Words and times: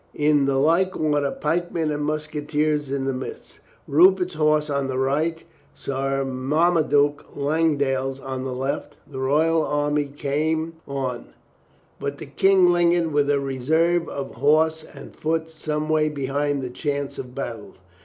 In 0.15 0.47
the 0.47 0.57
like 0.57 0.99
order, 0.99 1.29
pikemen 1.29 1.91
and 1.91 2.03
musketeers 2.03 2.89
in 2.89 3.05
the 3.05 3.13
midst, 3.13 3.59
Rupert's 3.87 4.33
horse 4.33 4.67
on 4.67 4.87
the 4.87 4.97
right, 4.97 5.43
Sir 5.75 6.25
Mar 6.25 6.71
maduke 6.71 7.23
Langdale's 7.35 8.19
on 8.19 8.43
the 8.43 8.55
left, 8.55 8.95
the 9.05 9.19
royal 9.19 9.63
army 9.63 10.05
came 10.05 10.71
THE 10.71 10.71
KING 10.71 10.71
TURNS 10.71 10.85
323 10.85 10.95
on. 11.29 11.33
But 11.99 12.17
the 12.17 12.25
King 12.25 12.69
lingered 12.71 13.11
with 13.13 13.29
a 13.29 13.39
reserve 13.39 14.09
of 14.09 14.33
horse 14.37 14.83
and 14.83 15.15
foot 15.15 15.49
some 15.51 15.87
way 15.87 16.09
behind 16.09 16.63
the 16.63 16.71
chance 16.71 17.19
of 17.19 17.35
battle. 17.35 17.75